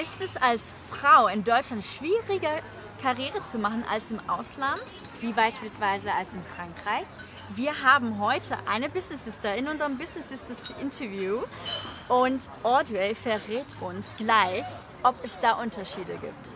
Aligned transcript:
Ist 0.00 0.20
es 0.20 0.36
als 0.36 0.72
Frau 0.90 1.26
in 1.26 1.42
Deutschland 1.42 1.82
schwieriger, 1.82 2.62
Karriere 3.02 3.42
zu 3.42 3.58
machen 3.58 3.82
als 3.90 4.12
im 4.12 4.20
Ausland? 4.28 4.80
Wie 5.20 5.32
beispielsweise 5.32 6.12
als 6.14 6.34
in 6.34 6.42
Frankreich? 6.44 7.04
Wir 7.56 7.82
haben 7.82 8.20
heute 8.20 8.56
eine 8.68 8.88
Business 8.88 9.24
Sister 9.24 9.56
in 9.56 9.66
unserem 9.66 9.98
Business 9.98 10.28
Sisters 10.28 10.72
Interview 10.80 11.40
und 12.08 12.48
Audrey 12.62 13.16
verrät 13.16 13.66
uns 13.80 14.14
gleich, 14.16 14.62
ob 15.02 15.16
es 15.24 15.40
da 15.40 15.60
Unterschiede 15.60 16.12
gibt. 16.12 16.52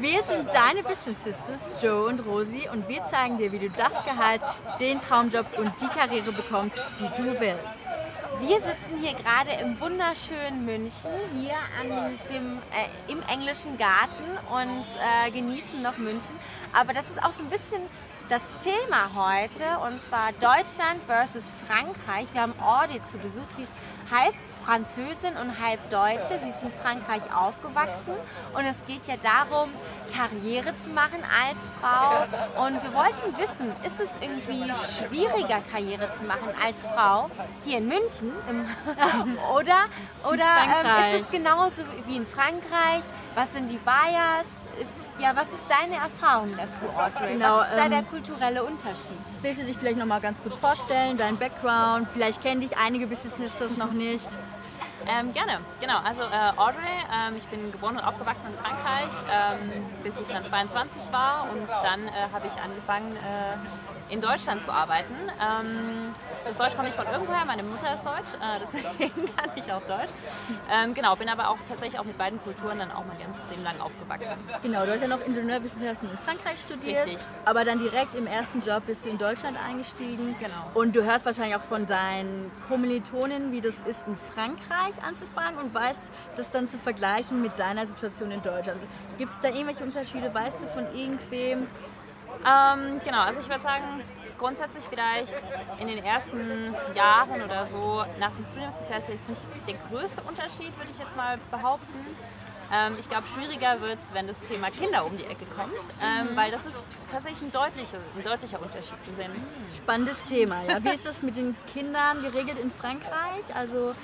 Wir 0.00 0.22
sind 0.22 0.54
deine 0.54 0.84
Business 0.84 1.24
Sisters, 1.24 1.68
Joe 1.82 2.06
und 2.06 2.20
Rosi, 2.20 2.68
und 2.72 2.88
wir 2.88 3.02
zeigen 3.04 3.36
dir, 3.36 3.50
wie 3.50 3.58
du 3.58 3.68
das 3.70 4.04
Gehalt, 4.04 4.40
den 4.80 5.00
Traumjob 5.00 5.46
und 5.58 5.72
die 5.80 5.88
Karriere 5.88 6.30
bekommst, 6.30 6.78
die 7.00 7.20
du 7.20 7.40
willst. 7.40 7.82
Wir 8.40 8.60
sitzen 8.60 8.98
hier 9.00 9.14
gerade 9.14 9.50
im 9.60 9.80
wunderschönen 9.80 10.64
München, 10.64 11.10
hier 11.34 11.56
an 11.80 12.18
dem, 12.30 12.58
äh, 12.70 13.12
im 13.12 13.20
englischen 13.22 13.76
Garten 13.78 14.24
und 14.50 14.84
äh, 15.26 15.30
genießen 15.30 15.82
noch 15.82 15.96
München. 15.96 16.38
Aber 16.72 16.92
das 16.92 17.10
ist 17.10 17.22
auch 17.22 17.32
so 17.32 17.42
ein 17.42 17.50
bisschen 17.50 17.80
das 18.28 18.52
Thema 18.58 19.10
heute, 19.14 19.64
und 19.86 20.00
zwar 20.02 20.32
Deutschland 20.32 21.00
versus 21.06 21.52
Frankreich. 21.66 22.26
Wir 22.32 22.42
haben 22.42 22.54
Audit 22.60 23.06
zu 23.06 23.18
Besuch. 23.18 23.48
Sie 23.56 23.62
ist 23.62 23.74
halb 24.10 24.34
Französin 24.64 25.34
und 25.40 25.58
halb 25.64 25.88
Deutsche. 25.88 26.38
Sie 26.38 26.50
ist 26.50 26.62
in 26.62 26.72
Frankreich 26.82 27.22
aufgewachsen 27.34 28.12
und 28.52 28.66
es 28.66 28.84
geht 28.86 29.06
ja 29.06 29.14
darum, 29.16 29.70
Karriere 30.14 30.74
zu 30.76 30.90
machen 30.90 31.20
als 31.24 31.70
Frau. 31.80 32.26
Und 32.66 32.82
wir 32.82 32.92
wollten 32.92 33.38
wissen, 33.38 33.72
ist 33.84 33.98
es 33.98 34.18
irgendwie 34.20 34.70
schwieriger, 34.98 35.62
Karriere 35.72 36.10
zu 36.10 36.24
machen 36.24 36.50
als 36.62 36.84
Frau 36.84 37.30
hier 37.64 37.78
in 37.78 37.88
München 37.88 38.17
oder, 39.54 39.84
oder 40.24 40.44
ähm, 40.64 41.16
ist 41.16 41.24
es 41.24 41.30
genauso 41.30 41.82
wie 42.06 42.16
in 42.16 42.26
Frankreich? 42.26 43.04
Was 43.34 43.52
sind 43.52 43.68
die 43.70 43.78
Bias? 43.78 44.67
Ist, 44.80 44.90
ja, 45.18 45.34
was 45.34 45.52
ist 45.52 45.66
deine 45.68 45.96
Erfahrung 45.96 46.54
dazu, 46.56 46.86
Audrey? 46.86 47.32
Genau, 47.32 47.58
was 47.58 47.70
ist 47.70 47.76
da 47.76 47.84
ähm, 47.84 47.90
der 47.90 48.02
kulturelle 48.04 48.62
Unterschied? 48.62 49.18
Willst 49.42 49.60
du 49.60 49.66
dich 49.66 49.76
vielleicht 49.76 49.98
noch 49.98 50.06
mal 50.06 50.20
ganz 50.20 50.42
kurz 50.42 50.56
vorstellen, 50.56 51.16
dein 51.16 51.36
Background? 51.36 52.08
Vielleicht 52.12 52.42
kennen 52.42 52.60
dich 52.60 52.76
einige 52.76 53.06
Business 53.06 53.76
noch 53.76 53.92
nicht. 53.92 54.28
Ähm, 55.06 55.32
gerne, 55.32 55.60
genau. 55.80 55.98
Also 56.04 56.22
äh, 56.22 56.52
Audrey, 56.56 56.98
ähm, 57.10 57.36
ich 57.36 57.46
bin 57.46 57.72
geboren 57.72 57.96
und 57.96 58.02
aufgewachsen 58.02 58.46
in 58.48 58.58
Frankreich, 58.58 59.12
ähm, 59.32 59.84
bis 60.02 60.18
ich 60.20 60.28
dann 60.28 60.44
22 60.44 61.00
war 61.12 61.48
und 61.50 61.68
dann 61.82 62.08
äh, 62.08 62.28
habe 62.32 62.46
ich 62.46 62.60
angefangen 62.60 63.16
äh, 63.16 64.12
in 64.12 64.20
Deutschland 64.20 64.62
zu 64.64 64.72
arbeiten. 64.72 65.14
Ähm, 65.40 66.12
das 66.44 66.56
Deutsch 66.56 66.74
kommt 66.74 66.86
nicht 66.86 66.96
von 66.96 67.06
irgendwoher, 67.06 67.44
meine 67.44 67.62
Mutter 67.62 67.94
ist 67.94 68.04
Deutsch, 68.04 68.34
äh, 68.34 68.58
deswegen 68.60 69.34
kann 69.36 69.50
ich 69.54 69.72
auch 69.72 69.82
Deutsch. 69.82 70.12
Ähm, 70.70 70.94
genau, 70.94 71.14
bin 71.16 71.28
aber 71.28 71.48
auch 71.48 71.58
tatsächlich 71.66 71.98
auch 71.98 72.04
mit 72.04 72.18
beiden 72.18 72.42
Kulturen 72.42 72.78
dann 72.78 72.90
auch 72.90 73.04
mein 73.06 73.18
ganzes 73.18 73.48
Leben 73.50 73.62
lang 73.62 73.80
aufgewachsen. 73.80 74.36
Genau, 74.68 74.84
du 74.84 74.92
hast 74.92 75.00
ja 75.00 75.08
noch 75.08 75.24
Ingenieurwissenschaften 75.24 76.10
in 76.10 76.18
Frankreich 76.18 76.60
studiert, 76.60 77.06
Richtig. 77.06 77.26
aber 77.46 77.64
dann 77.64 77.78
direkt 77.78 78.14
im 78.14 78.26
ersten 78.26 78.60
Job 78.60 78.82
bist 78.86 79.06
du 79.06 79.08
in 79.08 79.16
Deutschland 79.16 79.56
eingestiegen. 79.66 80.36
Genau. 80.38 80.54
Und 80.74 80.94
du 80.94 81.02
hörst 81.02 81.24
wahrscheinlich 81.24 81.56
auch 81.56 81.62
von 81.62 81.86
deinen 81.86 82.52
Kommilitonen, 82.68 83.50
wie 83.50 83.62
das 83.62 83.80
ist 83.80 84.06
in 84.06 84.18
Frankreich 84.18 84.92
anzufangen 85.02 85.58
und 85.58 85.72
weißt 85.72 86.10
das 86.36 86.50
dann 86.50 86.68
zu 86.68 86.76
vergleichen 86.76 87.40
mit 87.40 87.58
deiner 87.58 87.86
Situation 87.86 88.30
in 88.30 88.42
Deutschland. 88.42 88.78
Gibt 89.16 89.32
es 89.32 89.40
da 89.40 89.48
irgendwelche 89.48 89.82
Unterschiede? 89.82 90.34
Weißt 90.34 90.60
du 90.62 90.66
von 90.66 90.84
irgendwem? 90.94 91.66
Ähm, 92.46 93.00
genau, 93.02 93.22
also 93.22 93.40
ich 93.40 93.48
würde 93.48 93.62
sagen, 93.62 94.02
grundsätzlich 94.36 94.84
vielleicht 94.84 95.34
in 95.80 95.88
den 95.88 96.04
ersten 96.04 96.74
Jahren 96.94 97.40
oder 97.40 97.64
so 97.64 98.04
nach 98.20 98.32
dem 98.32 98.44
Studium 98.44 98.68
ist 98.68 98.84
das 98.86 99.08
jetzt 99.08 99.28
nicht 99.30 99.46
der 99.66 99.76
größte 99.88 100.20
Unterschied, 100.28 100.76
würde 100.76 100.90
ich 100.90 100.98
jetzt 100.98 101.16
mal 101.16 101.38
behaupten. 101.50 102.04
Ähm, 102.72 102.96
ich 102.98 103.08
glaube, 103.08 103.24
schwieriger 103.34 103.80
wird 103.80 103.98
es, 103.98 104.12
wenn 104.12 104.26
das 104.26 104.40
Thema 104.42 104.70
Kinder 104.70 105.04
um 105.06 105.16
die 105.16 105.24
Ecke 105.24 105.46
kommt, 105.56 105.72
ähm, 106.02 106.36
weil 106.36 106.50
das 106.50 106.66
ist 106.66 106.76
tatsächlich 107.10 107.42
ein 107.42 107.52
deutlicher, 107.52 107.98
ein 108.16 108.22
deutlicher 108.22 108.60
Unterschied 108.60 109.02
zu 109.02 109.12
sehen. 109.14 109.30
Spannendes 109.76 110.22
Thema, 110.24 110.62
ja. 110.68 110.82
Wie 110.84 110.90
ist 110.90 111.06
das 111.06 111.22
mit 111.22 111.36
den 111.36 111.56
Kindern 111.72 112.22
geregelt 112.22 112.58
in 112.58 112.70
Frankreich? 112.70 113.44
Also 113.54 113.94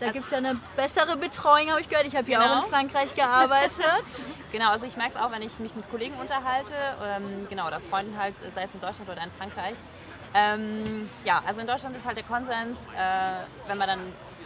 da 0.00 0.10
gibt 0.10 0.24
es 0.24 0.30
ja 0.32 0.38
eine 0.38 0.56
bessere 0.76 1.16
Betreuung, 1.16 1.70
habe 1.70 1.80
ich 1.80 1.88
gehört. 1.88 2.06
Ich 2.06 2.16
habe 2.16 2.30
ja 2.30 2.40
genau. 2.40 2.60
auch 2.60 2.64
in 2.64 2.70
Frankreich 2.70 3.14
gearbeitet. 3.14 4.04
genau, 4.52 4.70
also 4.70 4.86
ich 4.86 4.96
merke 4.96 5.12
es 5.12 5.16
auch, 5.16 5.30
wenn 5.30 5.42
ich 5.42 5.58
mich 5.60 5.74
mit 5.74 5.88
Kollegen 5.90 6.14
unterhalte, 6.16 6.74
ähm, 7.02 7.46
genau, 7.48 7.66
oder 7.66 7.80
Freunden 7.80 8.18
halt, 8.18 8.34
sei 8.54 8.64
es 8.64 8.74
in 8.74 8.80
Deutschland 8.80 9.08
oder 9.08 9.22
in 9.22 9.30
Frankreich. 9.38 9.76
Ähm, 10.34 11.08
ja, 11.24 11.42
also 11.46 11.60
in 11.60 11.66
Deutschland 11.66 11.96
ist 11.96 12.04
halt 12.04 12.16
der 12.16 12.24
Konsens, 12.24 12.86
äh, 12.96 13.68
wenn 13.68 13.78
man 13.78 13.86
dann 13.86 14.00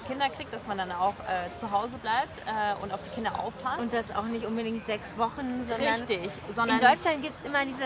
Kinder 0.07 0.29
kriegt, 0.31 0.53
dass 0.53 0.67
man 0.67 0.79
dann 0.79 0.93
auch 0.93 1.15
äh, 1.29 1.57
zu 1.59 1.71
Hause 1.71 1.99
bleibt 1.99 2.39
äh, 2.47 2.83
und 2.83 2.93
auf 2.93 3.03
die 3.03 3.11
Kinder 3.11 3.39
aufpasst. 3.39 3.81
Und 3.81 3.93
das 3.93 4.15
auch 4.15 4.25
nicht 4.25 4.45
unbedingt 4.47 4.85
sechs 4.87 5.17
Wochen, 5.17 5.65
sondern. 5.69 5.95
Richtig. 5.95 6.31
Sondern 6.51 6.79
in 6.79 6.85
Deutschland 6.85 7.23
gibt 7.23 7.35
es 7.35 7.41
immer 7.43 7.65
diese, 7.65 7.85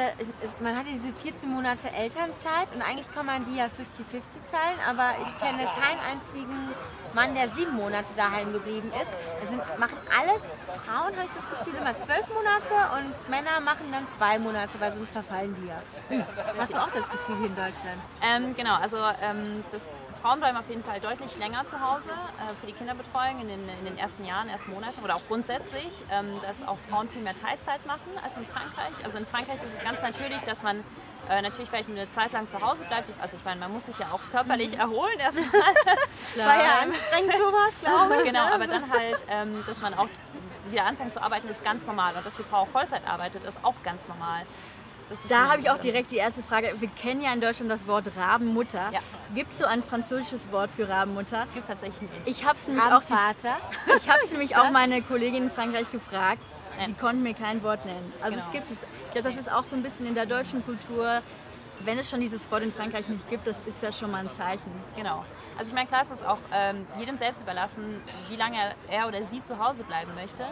man 0.60 0.76
hat 0.76 0.86
diese 0.86 1.12
14 1.12 1.50
Monate 1.50 1.90
Elternzeit 1.92 2.68
und 2.74 2.82
eigentlich 2.82 3.10
kann 3.12 3.26
man 3.26 3.44
die 3.46 3.56
ja 3.56 3.66
50-50 3.66 4.50
teilen, 4.50 4.78
aber 4.88 5.14
ich 5.22 5.38
kenne 5.38 5.64
keinen 5.64 6.00
einzigen 6.10 6.68
Mann, 7.14 7.34
der 7.34 7.48
sieben 7.48 7.74
Monate 7.74 8.08
daheim 8.16 8.52
geblieben 8.52 8.90
ist. 9.00 9.10
Es 9.42 9.50
sind, 9.50 9.60
machen 9.78 9.96
alle 10.16 10.40
Frauen, 10.78 11.16
habe 11.16 11.24
ich 11.24 11.32
das 11.32 11.48
Gefühl, 11.48 11.74
immer 11.78 11.96
zwölf 11.96 12.26
Monate 12.28 12.74
und 12.96 13.30
Männer 13.30 13.60
machen 13.60 13.86
dann 13.92 14.06
zwei 14.08 14.38
Monate, 14.38 14.80
weil 14.80 14.92
sonst 14.92 15.12
verfallen 15.12 15.54
die 15.60 15.68
ja. 15.68 16.26
Hast 16.58 16.74
du 16.74 16.78
auch 16.78 16.90
das 16.90 17.10
Gefühl 17.10 17.36
hier 17.38 17.46
in 17.46 17.56
Deutschland? 17.56 18.00
Ähm, 18.22 18.54
genau, 18.54 18.76
also 18.76 18.98
ähm, 19.22 19.64
das 19.72 19.82
Frauen 20.22 20.38
bleiben 20.38 20.56
auf 20.56 20.68
jeden 20.68 20.84
Fall 20.84 21.00
deutlich 21.00 21.36
länger 21.38 21.66
zu 21.66 21.80
Hause 21.80 22.10
äh, 22.10 22.54
für 22.60 22.66
die 22.68 22.72
Kinderbetreuung 22.72 23.40
in 23.40 23.48
den, 23.48 23.68
in 23.80 23.84
den, 23.84 23.98
ersten 23.98 24.24
Jahren, 24.24 24.48
ersten 24.48 24.70
Monaten 24.70 25.02
oder 25.02 25.16
auch 25.16 25.26
grundsätzlich, 25.26 26.04
ähm, 26.12 26.40
dass 26.42 26.62
auch 26.66 26.78
Frauen 26.88 27.08
viel 27.08 27.22
mehr 27.22 27.34
Teilzeit 27.34 27.84
machen 27.86 28.06
als 28.22 28.36
in 28.36 28.46
Frankreich. 28.46 29.04
Also 29.04 29.18
in 29.18 29.26
Frankreich 29.26 29.56
ist 29.56 29.74
es 29.74 29.82
ganz 29.82 30.00
natürlich, 30.00 30.40
dass 30.42 30.62
man 30.62 30.84
äh, 31.28 31.42
natürlich 31.42 31.68
vielleicht 31.68 31.88
eine 31.88 32.10
Zeit 32.10 32.32
lang 32.32 32.48
zu 32.48 32.60
Hause 32.60 32.84
bleibt. 32.84 33.10
Also 33.20 33.36
ich 33.36 33.44
meine, 33.44 33.60
man 33.60 33.72
muss 33.72 33.86
sich 33.86 33.98
ja 33.98 34.06
auch 34.12 34.20
körperlich 34.30 34.72
mhm. 34.72 34.80
erholen 34.80 35.18
erstmal. 35.18 35.46
War 36.46 36.64
ja 36.64 36.74
anstrengend 36.82 37.32
sowas, 37.32 37.72
glaube 37.80 38.16
ich. 38.18 38.24
Genau, 38.24 38.46
aber 38.46 38.66
dann 38.66 38.90
halt, 38.90 39.24
ähm, 39.30 39.64
dass 39.66 39.80
man 39.80 39.94
auch 39.94 40.08
wieder 40.70 40.84
anfängt 40.84 41.12
zu 41.12 41.22
arbeiten, 41.22 41.48
ist 41.48 41.64
ganz 41.64 41.86
normal. 41.86 42.14
Und 42.16 42.24
dass 42.24 42.34
die 42.34 42.44
Frau 42.44 42.58
auch 42.58 42.68
Vollzeit 42.68 43.02
arbeitet, 43.06 43.44
ist 43.44 43.58
auch 43.62 43.74
ganz 43.82 44.08
normal. 44.08 44.44
Da 45.28 45.48
habe 45.48 45.60
ich 45.60 45.70
auch 45.70 45.78
direkt 45.78 46.10
die 46.10 46.16
erste 46.16 46.42
Frage. 46.42 46.74
Wir 46.78 46.88
kennen 46.88 47.22
ja 47.22 47.32
in 47.32 47.40
Deutschland 47.40 47.70
das 47.70 47.86
Wort 47.86 48.10
Rabenmutter. 48.16 48.90
Ja. 48.92 49.00
Gibt 49.34 49.52
es 49.52 49.58
so 49.58 49.66
ein 49.66 49.82
französisches 49.82 50.50
Wort 50.52 50.70
für 50.70 50.88
Rabenmutter? 50.88 51.46
Gibt 51.54 51.64
es 51.64 51.68
tatsächlich 51.68 52.10
nicht. 52.10 52.22
Ich 52.26 52.44
habe 52.46 52.56
es 52.56 52.66
nämlich 52.68 52.84
auch 52.84 53.02
die, 53.04 53.14
Ich 53.96 54.08
habe 54.08 54.20
es 54.22 54.30
nämlich 54.30 54.56
auch 54.56 54.70
meine 54.70 55.02
Kollegin 55.02 55.44
in 55.44 55.50
Frankreich 55.50 55.90
gefragt. 55.90 56.40
Sie 56.86 56.94
konnten 56.94 57.22
mir 57.22 57.34
kein 57.34 57.62
Wort 57.62 57.84
nennen. 57.84 58.12
Also 58.20 58.34
genau. 58.34 58.46
es 58.46 58.52
gibt 58.52 58.70
es. 58.70 58.78
Ich 59.06 59.12
glaube, 59.12 59.28
das 59.28 59.38
ist 59.38 59.50
auch 59.50 59.64
so 59.64 59.76
ein 59.76 59.82
bisschen 59.82 60.06
in 60.06 60.14
der 60.14 60.26
deutschen 60.26 60.64
Kultur 60.64 61.22
wenn 61.80 61.98
es 61.98 62.10
schon 62.10 62.20
dieses 62.20 62.50
Wort 62.50 62.62
in 62.62 62.72
Frankreich 62.72 63.08
nicht 63.08 63.28
gibt, 63.28 63.46
das 63.46 63.60
ist 63.66 63.82
ja 63.82 63.92
schon 63.92 64.10
mal 64.10 64.20
ein 64.20 64.30
Zeichen. 64.30 64.70
Genau. 64.96 65.24
Also 65.58 65.70
ich 65.70 65.74
meine, 65.74 65.86
klar 65.86 66.02
ist 66.02 66.12
es 66.12 66.22
auch 66.22 66.38
ähm, 66.52 66.86
jedem 66.98 67.16
selbst 67.16 67.42
überlassen, 67.42 68.00
wie 68.28 68.36
lange 68.36 68.58
er 68.90 69.08
oder 69.08 69.24
sie 69.24 69.42
zu 69.42 69.58
Hause 69.58 69.84
bleiben 69.84 70.14
möchte. 70.14 70.44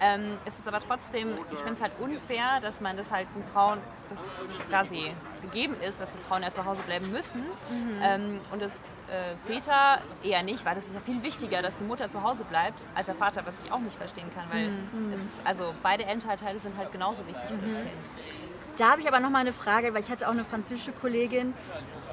Ähm, 0.00 0.38
es 0.44 0.58
ist 0.58 0.68
aber 0.68 0.80
trotzdem, 0.80 1.38
ich 1.52 1.58
finde 1.58 1.74
es 1.74 1.80
halt 1.80 1.92
unfair, 1.98 2.60
dass 2.60 2.80
man 2.80 2.96
das 2.96 3.10
halt 3.10 3.28
den 3.34 3.44
Frauen, 3.52 3.78
dass 4.10 4.20
es 4.50 4.68
quasi 4.68 5.12
gegeben 5.42 5.76
ist, 5.80 6.00
dass 6.00 6.12
die 6.12 6.18
Frauen 6.18 6.42
ja 6.42 6.50
zu 6.50 6.64
Hause 6.64 6.82
bleiben 6.82 7.10
müssen 7.10 7.40
mhm. 7.40 8.00
ähm, 8.02 8.40
und 8.52 8.62
das 8.62 8.80
äh, 9.08 9.36
Väter 9.46 10.00
eher 10.22 10.42
nicht, 10.42 10.64
weil 10.64 10.74
das 10.74 10.86
ist 10.86 10.94
ja 10.94 11.00
viel 11.00 11.22
wichtiger, 11.22 11.62
dass 11.62 11.76
die 11.76 11.84
Mutter 11.84 12.08
zu 12.08 12.22
Hause 12.22 12.44
bleibt, 12.44 12.80
als 12.94 13.06
der 13.06 13.14
Vater, 13.14 13.46
was 13.46 13.54
ich 13.64 13.70
auch 13.70 13.78
nicht 13.78 13.96
verstehen 13.96 14.30
kann, 14.34 14.44
weil 14.50 14.68
mhm. 14.68 15.12
es 15.12 15.24
ist, 15.24 15.40
also 15.44 15.74
beide 15.82 16.04
Elternteile 16.04 16.58
sind 16.58 16.76
halt 16.76 16.92
genauso 16.92 17.26
wichtig 17.26 17.44
mhm. 17.50 17.60
für 17.60 17.66
das 17.66 17.70
mhm. 17.70 17.76
Kind. 17.76 18.45
Da 18.78 18.90
habe 18.90 19.00
ich 19.00 19.08
aber 19.08 19.20
noch 19.20 19.30
mal 19.30 19.38
eine 19.38 19.54
Frage, 19.54 19.94
weil 19.94 20.02
ich 20.02 20.10
hatte 20.10 20.28
auch 20.28 20.32
eine 20.32 20.44
französische 20.44 20.92
Kollegin, 20.92 21.54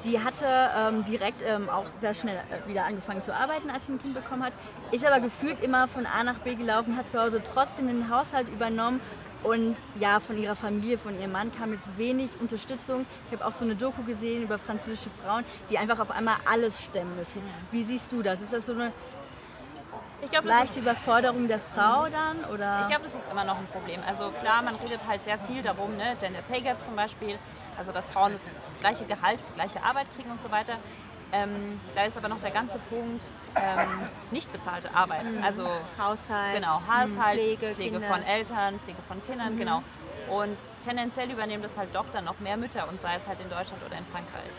die 0.04 0.20
hatte 0.20 0.46
ähm, 0.76 1.04
direkt 1.04 1.42
ähm, 1.46 1.68
auch 1.68 1.84
sehr 1.98 2.14
schnell 2.14 2.36
äh, 2.36 2.68
wieder 2.68 2.84
angefangen 2.84 3.20
zu 3.20 3.34
arbeiten, 3.34 3.68
als 3.70 3.86
sie 3.86 3.92
ein 3.92 4.00
Kind 4.00 4.14
bekommen 4.14 4.42
hat, 4.42 4.52
ist 4.90 5.04
aber 5.04 5.20
gefühlt 5.20 5.62
immer 5.62 5.88
von 5.88 6.06
A 6.06 6.24
nach 6.24 6.38
B 6.38 6.54
gelaufen, 6.54 6.96
hat 6.96 7.08
zu 7.08 7.20
Hause 7.20 7.42
trotzdem 7.42 7.88
den 7.88 8.08
Haushalt 8.08 8.48
übernommen 8.48 9.00
und 9.42 9.76
ja, 10.00 10.20
von 10.20 10.38
ihrer 10.38 10.56
Familie, 10.56 10.96
von 10.96 11.18
ihrem 11.18 11.32
Mann 11.32 11.52
kam 11.54 11.72
jetzt 11.72 11.90
wenig 11.98 12.30
Unterstützung. 12.40 13.04
Ich 13.26 13.36
habe 13.38 13.46
auch 13.46 13.52
so 13.52 13.66
eine 13.66 13.76
Doku 13.76 14.02
gesehen 14.02 14.42
über 14.42 14.58
französische 14.58 15.10
Frauen, 15.22 15.44
die 15.68 15.76
einfach 15.76 15.98
auf 15.98 16.10
einmal 16.10 16.36
alles 16.50 16.82
stemmen 16.82 17.14
müssen. 17.16 17.42
Wie 17.70 17.82
siehst 17.82 18.10
du 18.10 18.22
das? 18.22 18.40
Ist 18.40 18.54
das 18.54 18.64
so 18.64 18.72
eine 18.72 18.90
ich 20.24 20.30
glaub, 20.30 20.44
leichte 20.44 20.80
Überforderung 20.80 21.48
der 21.48 21.60
Frau 21.60 22.06
dann? 22.08 22.44
Oder? 22.52 22.80
Ich 22.82 22.88
glaube, 22.88 23.04
das 23.04 23.14
ist 23.14 23.30
immer 23.30 23.44
noch 23.44 23.58
ein 23.58 23.66
Problem. 23.66 24.00
Also 24.06 24.30
klar, 24.40 24.62
man 24.62 24.76
redet 24.76 25.00
halt 25.06 25.22
sehr 25.22 25.38
viel 25.38 25.62
darum, 25.62 25.96
ne? 25.96 26.16
Gender 26.20 26.42
Pay 26.42 26.62
Gap 26.62 26.82
zum 26.84 26.96
Beispiel, 26.96 27.38
also 27.76 27.92
dass 27.92 28.08
Frauen 28.08 28.32
das 28.32 28.44
gleiche 28.80 29.04
Gehalt 29.04 29.40
für 29.40 29.54
gleiche 29.54 29.82
Arbeit 29.82 30.06
kriegen 30.16 30.30
und 30.30 30.40
so 30.40 30.50
weiter. 30.50 30.74
Ähm, 31.32 31.80
da 31.96 32.04
ist 32.04 32.16
aber 32.16 32.28
noch 32.28 32.40
der 32.40 32.52
ganze 32.52 32.78
Punkt 32.78 33.24
ähm, 33.56 34.08
nicht 34.30 34.52
bezahlte 34.52 34.94
Arbeit. 34.94 35.24
Mhm. 35.24 35.42
Also 35.42 35.68
Haushalt, 35.98 36.54
genau, 36.54 36.74
Haushalt, 36.74 37.40
Pflege, 37.40 37.74
Pflege, 37.74 38.00
von 38.00 38.22
Eltern, 38.22 38.78
Pflege 38.80 39.02
von 39.08 39.24
Kindern, 39.26 39.56
genau. 39.56 39.82
Und 40.30 40.56
tendenziell 40.80 41.30
übernehmen 41.30 41.62
das 41.62 41.76
halt 41.76 41.94
doch 41.94 42.06
dann 42.12 42.24
noch 42.24 42.38
mehr 42.40 42.56
Mütter 42.56 42.88
und 42.88 43.00
sei 43.00 43.16
es 43.16 43.26
halt 43.26 43.40
in 43.40 43.50
Deutschland 43.50 43.82
oder 43.84 43.98
in 43.98 44.06
Frankreich. 44.06 44.52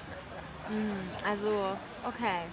Also, 1.27 1.77
okay. 2.05 2.43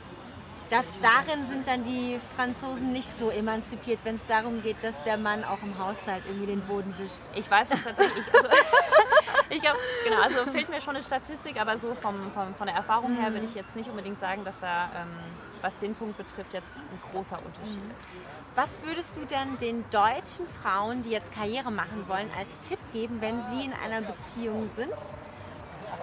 Das, 0.73 0.91
darin 1.03 1.45
sind 1.45 1.67
dann 1.67 1.85
die 1.85 2.19
Franzosen 2.35 2.95
nicht 2.95 3.07
so 3.07 3.29
emanzipiert, 3.29 3.99
wenn 4.05 4.15
es 4.15 4.25
darum 4.25 4.63
geht, 4.63 4.77
dass 4.81 5.05
der 5.05 5.19
Mann 5.19 5.45
auch 5.45 5.63
im 5.63 5.79
Haushalt 5.79 6.23
irgendwie 6.27 6.47
den 6.47 6.63
Boden 6.63 6.95
wischt. 6.97 7.21
Ich 7.35 7.51
weiß 7.51 7.69
es 7.73 7.85
tatsächlich. 7.85 8.25
Also, 8.33 8.49
ich 9.51 9.61
glaube, 9.61 9.79
genau, 10.03 10.23
also 10.23 10.51
fehlt 10.51 10.71
mir 10.71 10.81
schon 10.81 10.97
eine 10.97 11.05
Statistik, 11.05 11.61
aber 11.61 11.77
so 11.77 11.95
vom, 11.95 12.15
vom, 12.33 12.55
von 12.55 12.67
der 12.67 12.75
Erfahrung 12.75 13.15
her 13.17 13.35
würde 13.35 13.45
ich 13.45 13.55
jetzt 13.55 13.77
nicht 13.77 13.91
unbedingt 13.91 14.19
sagen, 14.19 14.47
dass 14.47 14.59
da, 14.61 14.85
ähm, 14.97 15.09
was 15.61 15.77
den 15.77 15.95
Punkt 15.95 16.17
betrifft, 16.17 16.55
jetzt 16.55 16.79
ein 16.79 17.03
großer 17.13 17.39
Unterschied 17.45 17.83
ist. 18.01 18.09
Was 18.55 18.81
würdest 18.83 19.15
du 19.19 19.27
denn 19.27 19.59
den 19.59 19.85
deutschen 19.91 20.47
Frauen, 20.47 21.03
die 21.03 21.11
jetzt 21.11 21.35
Karriere 21.35 21.71
machen 21.71 22.09
wollen, 22.09 22.31
als 22.39 22.61
Tipp 22.61 22.79
geben, 22.95 23.19
wenn 23.21 23.43
sie 23.43 23.67
in 23.67 23.75
einer 23.75 24.01
Beziehung 24.01 24.71
sind? 24.75 24.95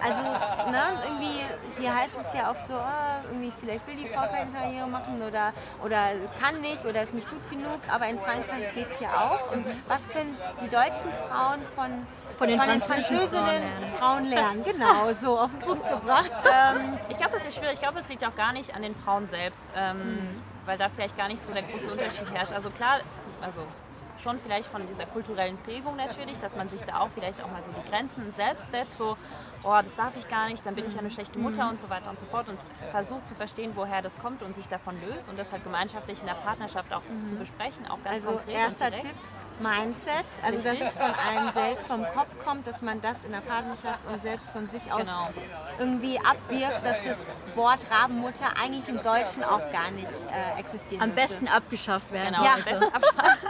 Also, 0.02 0.22
ne, 0.70 0.82
irgendwie, 1.04 1.44
hier 1.78 1.94
heißt 1.94 2.18
es 2.20 2.32
ja 2.34 2.50
oft 2.50 2.66
so, 2.66 2.74
ah, 2.74 3.20
irgendwie 3.30 3.52
vielleicht 3.58 3.86
will 3.86 3.96
die 3.96 4.08
Frau 4.08 4.26
keine 4.26 4.50
Karriere 4.50 4.86
machen 4.86 5.20
oder, 5.22 5.52
oder 5.84 6.12
kann 6.40 6.60
nicht 6.60 6.84
oder 6.84 7.02
ist 7.02 7.14
nicht 7.14 7.28
gut 7.28 7.48
genug, 7.50 7.78
aber 7.88 8.06
in 8.08 8.18
Frankreich 8.18 8.72
geht 8.74 8.90
es 8.90 9.00
ja 9.00 9.08
auch. 9.08 9.52
Und 9.52 9.64
was 9.88 10.08
können 10.08 10.34
die 10.62 10.68
deutschen 10.68 11.10
Frauen 11.28 11.60
von, 11.74 12.06
Von 12.36 12.48
den 12.48 12.58
französischen 12.58 13.18
französischen 13.18 13.44
Frauen 13.98 13.98
Frauen 13.98 14.24
lernen? 14.24 14.64
Genau, 14.64 15.12
so 15.12 15.38
auf 15.38 15.50
den 15.50 15.60
Punkt 15.60 15.88
gebracht. 15.88 16.30
Ähm, 16.50 16.98
ich 17.08 17.18
glaube, 17.18 17.36
es 17.36 17.44
ist 17.44 17.56
schwierig. 17.56 17.74
Ich 17.74 17.80
glaube, 17.80 17.98
es 18.00 18.08
liegt 18.08 18.24
auch 18.26 18.34
gar 18.34 18.52
nicht 18.52 18.74
an 18.74 18.82
den 18.82 18.94
Frauen 18.94 19.26
selbst, 19.28 19.62
ähm, 19.76 20.42
weil 20.64 20.78
da 20.78 20.88
vielleicht 20.88 21.16
gar 21.16 21.28
nicht 21.28 21.40
so 21.40 21.52
der 21.52 21.62
große 21.62 21.90
Unterschied 21.90 22.30
herrscht. 22.32 22.52
Also 22.52 22.70
klar, 22.70 23.00
also 23.42 23.62
schon 24.20 24.38
vielleicht 24.38 24.68
von 24.68 24.86
dieser 24.86 25.06
kulturellen 25.06 25.56
Prägung 25.58 25.96
natürlich, 25.96 26.38
dass 26.38 26.56
man 26.56 26.68
sich 26.68 26.82
da 26.82 27.00
auch 27.00 27.08
vielleicht 27.14 27.42
auch 27.42 27.50
mal 27.50 27.62
so 27.62 27.70
die 27.72 27.90
Grenzen 27.90 28.30
selbst 28.32 28.70
setzt, 28.70 28.98
so, 28.98 29.16
oh, 29.62 29.78
das 29.82 29.96
darf 29.96 30.16
ich 30.16 30.28
gar 30.28 30.48
nicht, 30.48 30.64
dann 30.64 30.74
bin 30.74 30.86
ich 30.86 30.94
ja 30.94 31.00
eine 31.00 31.10
schlechte 31.10 31.38
Mutter 31.38 31.68
und 31.70 31.80
so 31.80 31.88
weiter 31.90 32.10
und 32.10 32.18
so 32.18 32.26
fort 32.26 32.48
und 32.48 32.58
versucht 32.90 33.26
zu 33.26 33.34
verstehen, 33.34 33.72
woher 33.74 34.02
das 34.02 34.18
kommt 34.18 34.42
und 34.42 34.54
sich 34.54 34.68
davon 34.68 34.96
löst 35.08 35.28
und 35.28 35.38
das 35.38 35.52
halt 35.52 35.64
gemeinschaftlich 35.64 36.20
in 36.20 36.26
der 36.26 36.34
Partnerschaft 36.34 36.92
auch 36.92 37.02
zu 37.24 37.34
besprechen, 37.36 37.86
auch 37.88 38.02
ganz 38.02 38.16
Also 38.16 38.32
konkret 38.36 38.54
erster. 38.54 38.90
Tipp, 38.90 39.14
Mindset. 39.60 40.24
Also 40.44 40.60
dass 40.68 40.80
es 40.80 40.94
von 40.96 41.12
einem 41.14 41.50
selbst 41.50 41.86
vom 41.86 42.04
Kopf 42.14 42.34
kommt, 42.44 42.66
dass 42.66 42.82
man 42.82 43.00
das 43.02 43.24
in 43.24 43.32
der 43.32 43.40
Partnerschaft 43.40 44.00
und 44.12 44.20
selbst 44.22 44.50
von 44.50 44.68
sich 44.68 44.90
aus 44.92 45.00
Genau. 45.02 45.28
irgendwie 45.78 46.18
abwirft, 46.18 46.84
dass 46.84 47.04
das 47.04 47.32
Wort 47.54 47.80
Rabenmutter 47.90 48.46
eigentlich 48.62 48.88
im 48.88 49.02
Deutschen 49.02 49.44
auch 49.44 49.70
gar 49.72 49.90
nicht 49.90 50.08
äh, 50.30 50.58
existiert. 50.58 51.00
Am 51.02 51.12
besten 51.12 51.46
abgeschafft 51.48 52.10
werden. 52.12 52.34
Genau, 52.34 52.44
Ja. 52.44 52.54
am 52.54 52.62
besten 52.62 52.84
abschalten. 52.94 53.48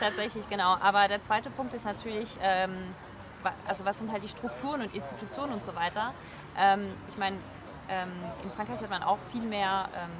Tatsächlich, 0.00 0.48
genau. 0.48 0.76
Aber 0.80 1.08
der 1.08 1.22
zweite 1.22 1.50
Punkt 1.50 1.74
ist 1.74 1.84
natürlich, 1.84 2.36
ähm, 2.42 2.94
also 3.66 3.84
was 3.84 3.98
sind 3.98 4.10
halt 4.12 4.22
die 4.22 4.28
Strukturen 4.28 4.82
und 4.82 4.94
Institutionen 4.94 5.52
und 5.54 5.64
so 5.64 5.74
weiter. 5.76 6.12
Ähm, 6.58 6.92
ich 7.08 7.16
meine, 7.16 7.36
ähm, 7.88 8.10
in 8.42 8.50
Frankreich 8.50 8.80
hat 8.80 8.90
man 8.90 9.02
auch 9.02 9.18
viel 9.30 9.42
mehr 9.42 9.88
ähm, 9.94 10.10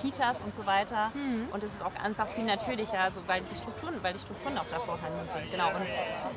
Kitas 0.00 0.40
und 0.40 0.54
so 0.54 0.66
weiter. 0.66 1.12
Und 1.52 1.62
es 1.62 1.74
ist 1.74 1.82
auch 1.82 1.94
einfach 2.02 2.26
viel 2.28 2.44
natürlicher, 2.44 2.98
also 2.98 3.20
weil 3.26 3.42
die 3.42 3.54
Strukturen, 3.54 3.94
weil 4.02 4.14
die 4.14 4.18
Strukturen 4.18 4.58
auch 4.58 4.66
da 4.70 4.78
vorhanden 4.80 5.28
sind. 5.32 5.50
Genau. 5.50 5.68
Und 5.68 5.86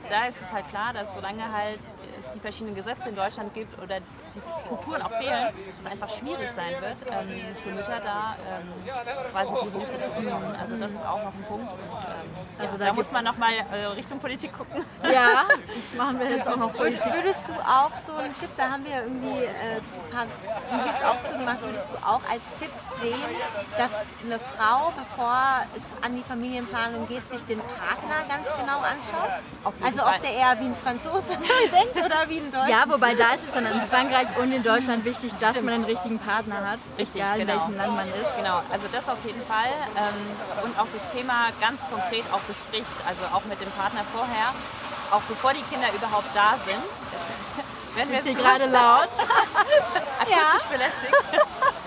da 0.09 0.25
ist 0.25 0.41
es 0.41 0.51
halt 0.51 0.67
klar, 0.69 0.93
dass 0.93 1.13
solange 1.13 1.51
halt 1.51 1.79
es 2.19 2.31
die 2.31 2.39
verschiedenen 2.39 2.75
Gesetze 2.75 3.09
in 3.09 3.15
Deutschland 3.15 3.53
gibt 3.53 3.81
oder 3.81 3.99
die 4.35 4.61
Strukturen 4.65 5.01
auch 5.01 5.11
fehlen, 5.11 5.47
es 5.79 5.85
einfach 5.85 6.09
schwierig 6.09 6.49
sein 6.51 6.73
wird, 6.81 6.97
ähm, 7.11 7.55
für 7.63 7.69
Mütter 7.71 7.99
da 8.03 8.35
ähm, 8.49 8.67
quasi 9.31 9.51
die 9.65 9.77
Hilfe 9.79 10.01
zu 10.01 10.09
bekommen. 10.21 10.55
Also 10.59 10.77
das 10.77 10.91
ist 10.91 11.05
auch 11.05 11.23
noch 11.23 11.33
ein 11.33 11.45
Punkt. 11.47 11.71
Und, 11.71 11.79
ähm, 11.79 12.59
Also 12.59 12.73
ja, 12.73 12.79
da 12.79 12.85
da, 12.85 12.93
muss 12.93 13.11
man 13.11 13.23
nochmal 13.23 13.53
äh, 13.71 13.85
Richtung 13.87 14.19
Politik 14.19 14.51
gucken. 14.57 14.83
Ja, 15.11 15.43
machen 15.97 16.19
wir 16.19 16.29
jetzt 16.29 16.47
auch 16.47 16.57
noch 16.57 16.67
Und 16.67 16.73
Politik. 16.77 17.13
würdest 17.13 17.47
du 17.47 17.53
auch 17.53 17.95
so 17.95 18.17
einen 18.17 18.33
Tipp, 18.33 18.49
da 18.57 18.71
haben 18.71 18.83
wir 18.83 18.91
ja 18.91 19.01
irgendwie 19.03 19.43
äh, 19.43 19.77
ein 19.79 20.09
paar 20.11 20.25
Videos 20.71 21.01
auch 21.03 21.23
zu 21.29 21.37
gemacht, 21.37 21.57
würdest 21.61 21.87
du 21.91 21.97
auch 22.05 22.21
als 22.29 22.53
Tipp 22.55 22.71
sehen, 22.99 23.15
dass 23.77 23.91
eine 24.25 24.39
Frau, 24.39 24.91
bevor 24.97 25.61
es 25.75 25.83
an 26.05 26.15
die 26.15 26.23
Familienplanung 26.23 27.07
geht, 27.07 27.29
sich 27.29 27.45
den 27.45 27.59
Partner 27.59 28.25
ganz 28.27 28.47
genau 28.59 28.79
anschaut? 28.79 29.31
Auf 29.63 29.73
jeden 29.75 29.85
Also 29.87 30.01
Fall. 30.01 30.15
ob 30.15 30.21
der 30.21 30.31
eher 30.33 30.59
wie 30.59 30.65
ein 30.65 30.75
Franzose 30.75 31.37
denkt 31.71 31.95
oder 31.97 32.27
wie 32.29 32.39
ein 32.39 32.51
Deutscher? 32.51 32.69
Ja, 32.69 32.83
wobei 32.87 33.13
da 33.15 33.33
ist 33.33 33.45
es 33.47 33.53
dann 33.53 33.65
in 33.65 33.81
Frankreich 33.81 34.24
und 34.39 34.51
in 34.51 34.63
Deutschland 34.63 35.05
wichtig, 35.05 35.31
dass 35.39 35.61
man 35.61 35.73
einen 35.73 35.85
richtigen 35.85 36.19
Partner 36.19 36.71
hat. 36.71 36.79
Richtig, 36.97 37.21
egal 37.21 37.39
in 37.39 37.47
genau. 37.47 37.59
welchem 37.59 37.77
Land 37.77 37.95
man 37.95 38.07
ist. 38.09 38.37
Genau, 38.37 38.61
also 38.71 38.85
das 38.91 39.07
auf 39.09 39.19
jeden 39.25 39.41
Fall. 39.45 39.71
Ähm, 39.95 40.63
und 40.63 40.79
auch 40.79 40.87
das 40.93 41.03
Thema 41.13 41.49
ganz 41.61 41.79
konkret 41.89 42.25
auch 42.31 42.41
bespricht, 42.41 42.95
also 43.07 43.21
auch 43.33 43.45
mit 43.45 43.59
dem 43.61 43.71
Partner 43.71 44.01
vorher, 44.13 44.53
auch 45.11 45.21
bevor 45.29 45.53
die 45.53 45.63
Kinder 45.71 45.87
überhaupt 45.93 46.29
da 46.33 46.55
sind. 46.65 46.83
Jetzt, 46.85 47.95
wenn 47.95 48.11
wir 48.11 48.21
hier 48.21 48.35
gerade 48.35 48.65
laut. 48.65 49.09
akustisch 50.19 50.67
belästigt. 50.69 51.15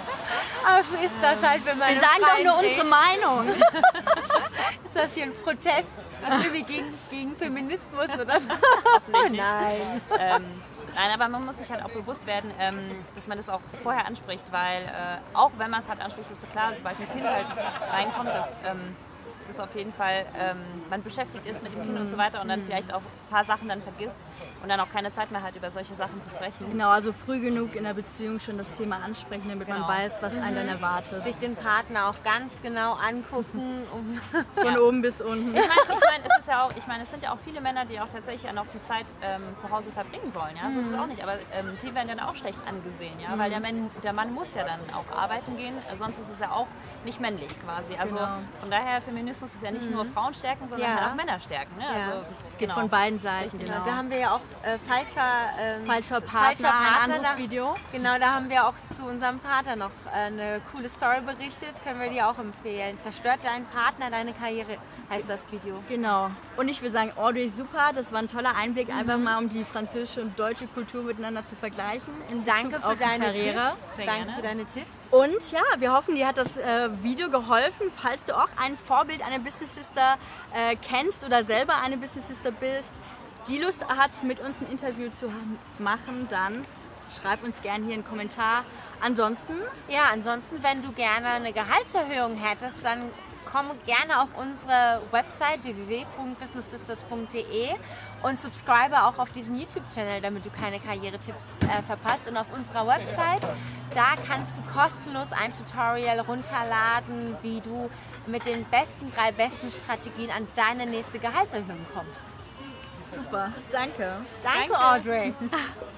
Aber 0.64 0.82
so 0.82 0.94
ist 1.02 1.16
das 1.22 1.42
halt, 1.42 1.64
wenn 1.64 1.78
man 1.78 1.88
Wir 1.88 2.00
sagen 2.00 2.20
doch 2.20 2.44
nur 2.44 2.58
unsere 2.58 2.84
Meinung. 2.84 3.48
Ist 4.84 4.96
das 4.96 5.14
hier 5.14 5.24
ein 5.24 5.32
Protest 5.42 5.94
irgendwie 6.28 6.62
gegen, 6.62 6.94
gegen 7.10 7.36
Feminismus 7.36 8.08
oder 8.10 8.40
so? 8.40 8.52
Oh 9.12 9.28
nein. 9.30 10.00
ähm, 10.18 10.62
nein, 10.94 11.10
aber 11.14 11.28
man 11.28 11.44
muss 11.44 11.58
sich 11.58 11.70
halt 11.70 11.82
auch 11.82 11.90
bewusst 11.90 12.26
werden, 12.26 12.50
ähm, 12.58 13.04
dass 13.14 13.26
man 13.26 13.36
das 13.36 13.48
auch 13.48 13.60
vorher 13.82 14.06
anspricht, 14.06 14.44
weil 14.50 14.82
äh, 14.82 15.18
auch 15.34 15.50
wenn 15.58 15.70
man 15.70 15.80
es 15.80 15.88
halt 15.88 16.00
anspricht, 16.00 16.30
ist 16.30 16.50
klar, 16.52 16.74
sobald 16.74 16.98
ein 16.98 17.10
Kind 17.10 17.24
halt 17.24 17.46
reinkommt, 17.92 18.28
dass 18.28 18.56
das 19.48 19.58
auf 19.60 19.74
jeden 19.74 19.92
Fall 19.92 20.24
ähm, 20.38 20.56
man 20.90 21.02
beschäftigt 21.02 21.46
ist 21.46 21.62
mit 21.62 21.74
dem 21.74 21.82
Kind 21.82 21.98
und 21.98 22.10
so 22.10 22.16
weiter 22.18 22.40
und 22.42 22.48
dann 22.48 22.62
vielleicht 22.64 22.92
auch 22.92 22.98
ein 23.00 23.30
paar 23.30 23.44
Sachen 23.44 23.68
dann 23.68 23.82
vergisst 23.82 24.18
und 24.62 24.68
dann 24.68 24.78
auch 24.80 24.90
keine 24.92 25.12
Zeit 25.12 25.30
mehr 25.30 25.42
hat, 25.42 25.56
über 25.56 25.70
solche 25.70 25.94
Sachen 25.94 26.20
zu 26.20 26.28
sprechen. 26.30 26.70
Genau, 26.70 26.90
also 26.90 27.12
früh 27.12 27.40
genug 27.40 27.74
in 27.76 27.84
der 27.84 27.94
Beziehung 27.94 28.38
schon 28.40 28.58
das 28.58 28.74
Thema 28.74 28.96
ansprechen, 29.04 29.48
damit 29.48 29.68
man 29.68 29.78
Genau. 29.78 29.88
weiß, 29.88 30.20
was 30.22 30.34
einen 30.36 30.56
dann 30.56 30.68
erwartet. 30.68 31.22
Sich 31.22 31.36
den 31.36 31.56
Partner 31.56 32.08
auch 32.08 32.22
ganz 32.24 32.60
genau 32.62 32.94
angucken, 32.94 33.82
um 33.92 34.20
Von 34.62 34.76
oben 34.78 35.02
bis 35.02 35.20
unten. 35.20 35.48
Ich 35.48 35.54
meine, 35.54 35.72
ich 35.82 35.88
mein, 35.88 36.20
es 36.24 36.38
ist 36.40 36.48
ja 36.48 36.64
auch, 36.64 36.72
ich 36.76 36.86
meine, 36.86 37.02
es 37.04 37.10
sind 37.10 37.22
ja 37.22 37.32
auch 37.32 37.38
viele 37.44 37.60
Männer, 37.60 37.84
die 37.84 38.00
auch 38.00 38.08
tatsächlich 38.08 38.42
ja 38.44 38.52
noch 38.52 38.66
die 38.72 38.80
Zeit 38.82 39.06
ähm, 39.22 39.42
zu 39.60 39.70
Hause 39.70 39.90
verbringen 39.92 40.34
wollen. 40.34 40.56
Ja, 40.62 40.70
so 40.70 40.80
ist 40.80 40.88
es 40.92 40.98
auch 40.98 41.06
nicht. 41.06 41.22
Aber 41.22 41.34
ähm, 41.52 41.72
sie 41.80 41.94
werden 41.94 42.08
dann 42.08 42.20
auch 42.20 42.34
schlecht 42.36 42.58
angesehen, 42.68 43.14
ja, 43.20 43.38
weil 43.38 43.50
der 43.50 43.60
Mann, 43.60 43.90
der 44.02 44.12
Mann 44.12 44.32
muss 44.34 44.54
ja 44.54 44.64
dann 44.64 44.80
auch 44.94 45.16
arbeiten 45.16 45.56
gehen. 45.56 45.74
Sonst 45.96 46.18
ist 46.18 46.30
es 46.32 46.38
ja 46.40 46.50
auch 46.50 46.66
nicht 47.04 47.20
männlich 47.20 47.54
quasi. 47.64 47.94
Also 47.96 48.16
Genau. 48.16 48.28
von 48.60 48.70
daher 48.70 49.00
Feminismus 49.00 49.37
ist 49.42 49.62
ja 49.62 49.70
nicht 49.70 49.90
nur 49.90 50.04
Frauen 50.06 50.34
stärken, 50.34 50.68
sondern 50.68 50.88
Ja. 50.90 50.96
halt 51.00 51.10
auch 51.10 51.14
Männer 51.14 51.38
stärken. 51.40 51.76
Ne? 51.78 51.86
Also, 51.86 52.24
Es 52.46 52.58
geht 52.58 52.68
genau. 52.68 52.80
von 52.80 52.88
beiden 52.88 53.18
Seiten. 53.18 53.58
Genau. 53.58 53.84
Da 53.84 53.96
haben 53.96 54.10
wir 54.10 54.18
ja 54.18 54.32
auch 54.34 54.40
äh, 54.62 54.78
falscher, 54.86 55.50
ähm, 55.60 55.86
Falscher 55.86 56.20
Partner, 56.20 56.72
ein 56.72 57.10
anderes 57.10 57.32
da, 57.32 57.38
Video. 57.38 57.74
Genau, 57.92 58.18
da 58.18 58.34
haben 58.34 58.48
wir 58.50 58.66
auch 58.66 58.74
zu 58.94 59.04
unserem 59.04 59.40
Vater 59.40 59.76
noch 59.76 59.90
äh, 60.12 60.26
eine 60.26 60.60
coole 60.72 60.88
Story 60.88 61.20
berichtet. 61.20 61.82
Können 61.84 62.00
wir 62.00 62.10
dir 62.10 62.28
auch 62.28 62.38
empfehlen. 62.38 62.98
Zerstört 62.98 63.38
dein 63.42 63.64
Partner 63.66 64.10
deine 64.10 64.32
Karriere, 64.32 64.76
heißt 65.10 65.28
das 65.28 65.50
Video. 65.52 65.82
Genau. 65.88 66.30
Und 66.56 66.68
ich 66.68 66.80
würde 66.82 66.92
sagen, 66.92 67.12
Audrey, 67.16 67.48
super. 67.48 67.92
Das 67.94 68.12
war 68.12 68.18
ein 68.20 68.28
toller 68.28 68.56
Einblick, 68.56 68.90
einfach 68.90 69.18
mal 69.18 69.38
um 69.38 69.48
die 69.48 69.64
französische 69.64 70.22
und 70.22 70.38
deutsche 70.38 70.66
Kultur 70.66 71.02
miteinander 71.04 71.44
zu 71.44 71.56
vergleichen. 71.56 72.12
In 72.30 72.44
Bezug 72.44 72.46
Danke 72.46 72.80
für 72.80 72.86
auf 72.88 72.96
deine 72.98 73.24
Karriere. 73.26 73.68
Tipps. 73.68 73.92
Danke 74.06 74.32
für 74.32 74.42
deine 74.42 74.64
Tipps. 74.64 75.12
Und 75.12 75.52
ja, 75.52 75.60
wir 75.78 75.92
hoffen, 75.92 76.14
dir 76.14 76.26
hat 76.26 76.38
das 76.38 76.56
äh, 76.56 76.88
Video 77.02 77.30
geholfen. 77.30 77.90
Falls 77.94 78.24
du 78.24 78.36
auch 78.36 78.48
ein 78.62 78.76
Vorbild, 78.76 79.22
eine 79.28 79.40
Business 79.40 79.74
Sister 79.74 80.16
äh, 80.54 80.76
kennst 80.76 81.24
oder 81.24 81.44
selber 81.44 81.80
eine 81.82 81.96
Business 81.96 82.28
Sister 82.28 82.50
bist, 82.50 82.94
die 83.48 83.58
Lust 83.58 83.86
hat, 83.88 84.22
mit 84.24 84.40
uns 84.40 84.60
ein 84.60 84.70
Interview 84.70 85.10
zu 85.10 85.32
machen, 85.78 86.26
dann 86.28 86.64
schreib 87.20 87.42
uns 87.44 87.62
gerne 87.62 87.84
hier 87.84 87.94
einen 87.94 88.04
Kommentar. 88.04 88.64
Ansonsten, 89.00 89.54
Ja, 89.88 90.10
ansonsten, 90.12 90.62
wenn 90.62 90.82
du 90.82 90.92
gerne 90.92 91.28
eine 91.28 91.52
Gehaltserhöhung 91.52 92.36
hättest, 92.36 92.84
dann 92.84 93.10
komm 93.50 93.70
gerne 93.86 94.20
auf 94.22 94.36
unsere 94.36 95.00
Website 95.10 95.64
www.businesssisters.de 95.64 97.70
und 98.22 98.38
subscribe 98.38 99.02
auch 99.02 99.18
auf 99.18 99.32
diesem 99.32 99.54
YouTube-Channel, 99.54 100.20
damit 100.20 100.44
du 100.44 100.50
keine 100.50 100.78
Karrieretipps 100.80 101.60
äh, 101.62 101.82
verpasst. 101.82 102.28
Und 102.28 102.36
auf 102.36 102.52
unserer 102.54 102.86
Website, 102.86 103.42
da 103.94 104.14
kannst 104.26 104.58
du 104.58 104.62
kostenlos 104.72 105.32
ein 105.32 105.52
Tutorial 105.52 106.20
runterladen, 106.20 107.36
wie 107.42 107.60
du 107.60 107.90
mit 108.26 108.44
den 108.46 108.64
besten 108.66 109.12
drei 109.14 109.32
besten 109.32 109.70
Strategien 109.70 110.30
an 110.30 110.46
deine 110.54 110.86
nächste 110.86 111.18
Gehaltserhöhung 111.18 111.86
kommst. 111.94 112.24
super. 112.98 113.52
Danke. 113.70 114.16
Danke, 114.42 114.68
Danke. 114.68 114.78
Audrey. 114.78 115.34